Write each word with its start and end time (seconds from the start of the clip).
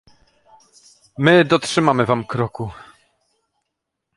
My 1.17 1.43
dotrzymamy 1.45 2.05
wam 2.05 2.27
kroku 2.27 2.69